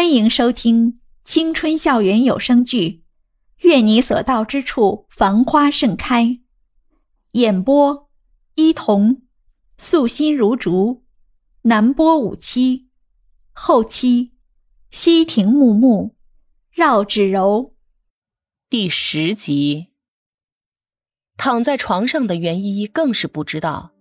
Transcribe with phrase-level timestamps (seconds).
[0.00, 2.88] 欢迎收听青春校园有声剧
[3.58, 6.24] 《愿你所到之处繁花盛开》，
[7.32, 8.08] 演播：
[8.54, 9.20] 伊童，
[9.76, 11.04] 素心如竹，
[11.64, 12.88] 南波五七，
[13.52, 14.32] 后期：
[14.90, 16.16] 西亭木木，
[16.72, 17.74] 绕指柔。
[18.70, 19.88] 第十集，
[21.36, 23.92] 躺在床上的袁依依更是不知道，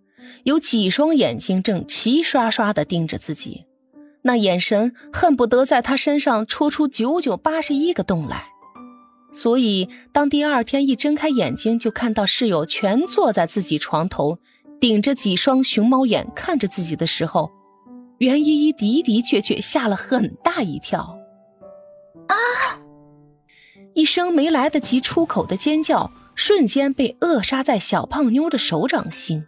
[0.43, 3.65] 有几双眼睛正齐刷刷的盯着自己。
[4.21, 8.47] 那眼神恨不得在他身上戳出九九八十一个洞来，
[9.31, 14.37] 所以当第二天一睁开眼睛就看到室友全坐在自己床头，
[14.79, 17.49] 顶着几双熊猫眼看着自己的时候，
[18.17, 21.17] 袁依依的的确确吓了很大一跳。
[22.27, 22.35] 啊！
[23.93, 29.45] 一声没来得及出口的尖叫，瞬间被扼杀在小胖妞的手掌心。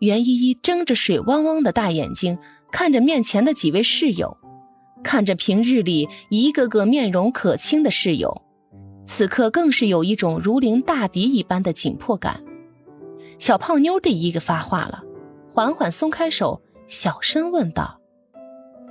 [0.00, 2.38] 袁依依睁着水汪汪的大眼睛。
[2.70, 4.36] 看着面前的几位室友，
[5.02, 8.42] 看着平日里一个个面容可亲的室友，
[9.04, 12.42] 此刻更是有一种如临大敌一般的紧迫感。
[13.38, 15.02] 小胖妞第一个发话了，
[15.54, 18.00] 缓缓松开手，小声问道：“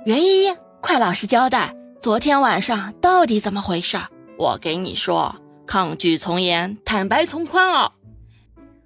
[0.04, 3.98] 袁依依，快老实交代，昨天晚上到底怎么回事？
[4.38, 7.92] 我给你说，抗拒从严，坦白从宽哦。”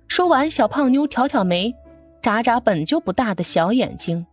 [0.08, 1.72] 说完，小胖妞挑挑眉，
[2.20, 4.26] 眨眨本就不大的小眼睛。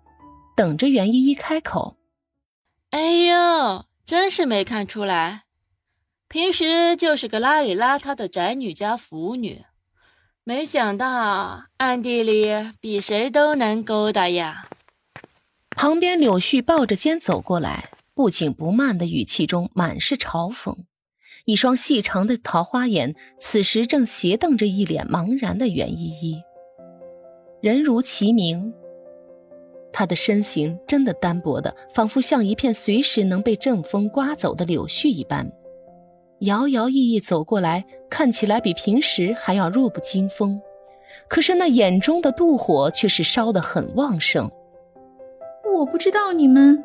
[0.59, 1.95] 等着袁依依开口。
[2.89, 5.43] 哎呦，真是没看出来，
[6.27, 9.63] 平时就是个邋里邋遢的宅女加腐女，
[10.43, 14.67] 没想到暗地里比谁都能勾搭呀。
[15.69, 20.75] 旁边柳絮抱着肩走过来，不紧不慢的语气中满是嘲讽，
[21.45, 26.41] 一双细长的桃花眼此时正斜瞪着一脸茫然的袁依依。
[27.61, 28.73] 人如其名。
[29.91, 35.51] 他的身形真的单薄的，仿佛像一片随时能被阵风刮走的柳絮一般，
[36.39, 40.61] 摇摇曳曳走过来，看起来比平时还要弱不禁风。
[41.27, 44.49] 可是那眼中的妒火却是烧得很旺盛。
[45.73, 46.83] 我不知道你们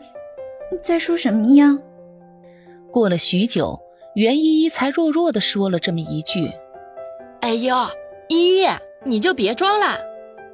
[0.82, 1.78] 在说什么呀？
[2.90, 3.78] 过了许久，
[4.14, 6.50] 袁依依才弱弱的说了这么一句
[7.42, 7.76] ：“哎呦，
[8.28, 8.66] 依依，
[9.04, 9.98] 你就别装了。”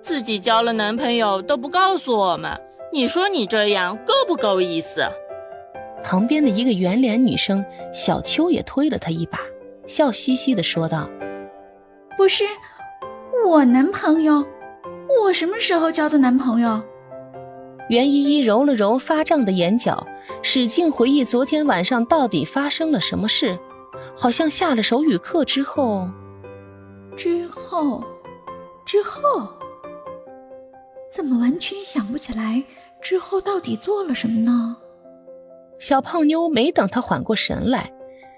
[0.03, 2.59] 自己交了男朋友都不告诉我们，
[2.93, 5.03] 你说你这样够不够意思？
[6.03, 9.38] 旁边的一个圆脸女生小秋也推了他一把，
[9.87, 11.09] 笑嘻嘻的说道
[12.16, 12.44] ：“不是
[13.47, 14.44] 我男朋友，
[15.22, 16.82] 我什么时候交的男朋友？”
[17.91, 20.06] 袁依依揉了揉发胀的眼角，
[20.43, 23.59] 使劲回忆昨天晚上到底发生了什么事，
[24.17, 26.09] 好像下了手语课之后，
[27.17, 28.03] 之后，
[28.87, 29.49] 之后。
[31.10, 32.62] 怎么完全想不起来
[33.00, 34.76] 之后到底做了什么呢？
[35.78, 37.93] 小胖妞没等他缓过神来，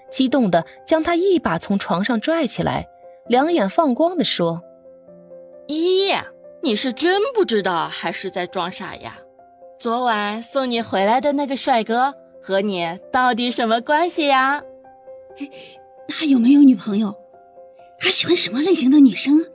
[0.09, 2.87] 激动的将他一把从床上拽起来，
[3.27, 4.61] 两眼放光的说
[5.67, 6.13] ：“依依，
[6.61, 9.17] 你是真不知道还是在装傻呀？
[9.77, 14.63] 昨晚送你回来的那个帅哥和你到底什么关系呀？
[16.07, 17.13] 他有没有女朋友？
[17.99, 19.45] 他喜欢什么类型的女生？”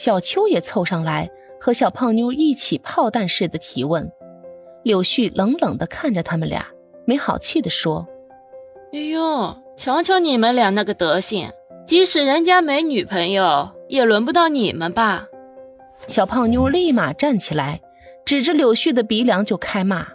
[0.00, 1.30] 小秋也凑上来，
[1.60, 4.10] 和小胖妞一起炮弹似的提问。
[4.82, 6.66] 柳絮冷冷的看着他们俩，
[7.04, 8.08] 没好气的说
[8.94, 11.50] ：“哎呦，瞧瞧你们俩那个德行，
[11.86, 15.26] 即使人家没女朋友，也轮不到你们吧？”
[16.08, 17.78] 小胖妞立马站起来，
[18.24, 20.08] 指着柳絮的鼻梁就开骂：“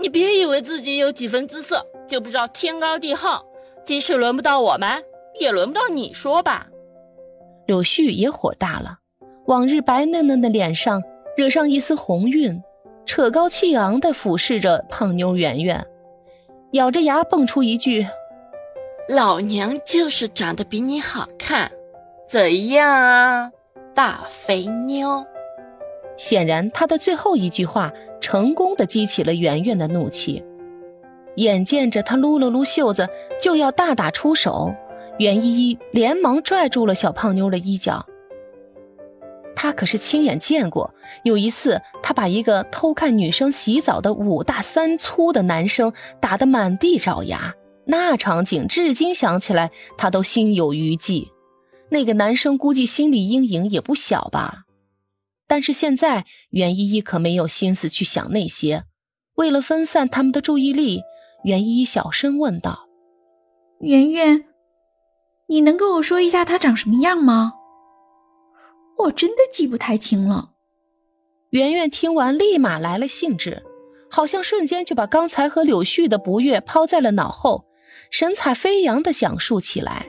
[0.00, 3.44] 你别以为自己有几分姿色就不知道天高地厚，
[3.84, 5.04] 即使轮不到我们，
[5.38, 6.68] 也轮不到你说吧？”
[7.68, 9.00] 柳絮也火大了。
[9.46, 11.02] 往日白嫩嫩的脸上
[11.36, 12.62] 惹上一丝红晕，
[13.04, 15.84] 扯高气昂地俯视着胖妞圆圆，
[16.72, 18.06] 咬着牙蹦出一句
[19.08, 21.70] ：“老娘就是长得比你好看，
[22.28, 23.50] 怎样啊，
[23.94, 25.24] 大肥妞？”
[26.16, 30.44] 显然，他的最后一句话成功的激起了圆圆的怒气。
[31.36, 33.08] 眼见着他撸了撸袖子
[33.40, 34.72] 就要大打出手，
[35.18, 38.06] 袁依依连忙拽住了小胖妞的衣角。
[39.54, 40.92] 他可是亲眼见过，
[41.24, 47.54] 有一次他把一个偷看女生洗澡的五大三粗的男生打得满地找牙，
[47.86, 51.30] 那场景至今想起来他都心有余悸。
[51.90, 54.64] 那个男生估计心理阴影也不小吧。
[55.46, 58.84] 但是现在袁依依可没有心思去想那些，
[59.34, 61.02] 为了分散他们的注意力，
[61.44, 62.88] 袁依依小声问道
[63.80, 64.46] ：“圆圆，
[65.48, 67.52] 你能跟我说一下他长什么样吗？”
[69.02, 70.50] 我真的记不太清了。
[71.50, 73.62] 圆圆听完，立马来了兴致，
[74.10, 77.66] 好像瞬间就把刚才和柳絮的不悦抛在了脑后，
[78.10, 80.06] 神采飞扬的讲述起来。